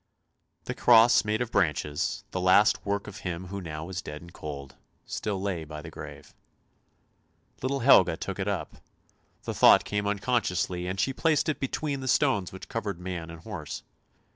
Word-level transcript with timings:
The 0.63 0.73
cross 0.73 1.23
made 1.23 1.43
of 1.43 1.51
branches, 1.51 2.23
the 2.31 2.41
last 2.41 2.83
work 2.87 3.05
of 3.05 3.17
him 3.17 3.49
who 3.49 3.61
now 3.61 3.85
was 3.85 4.01
dead 4.01 4.19
and 4.19 4.33
cold, 4.33 4.75
still 5.05 5.39
lay 5.39 5.63
by 5.63 5.83
the 5.83 5.91
grave. 5.91 6.33
Little 7.61 7.81
Helga 7.81 8.17
took 8.17 8.39
it 8.39 8.47
up, 8.47 8.77
the 9.43 9.53
thought 9.53 9.85
came 9.85 10.07
unconsciously, 10.07 10.87
and 10.87 10.99
she 10.99 11.13
placed 11.13 11.49
it 11.49 11.59
between 11.59 11.99
the 11.99 12.07
stones 12.07 12.51
which 12.51 12.67
covered 12.67 12.99
man 12.99 13.29
and 13.29 13.41
horse. 13.41 13.83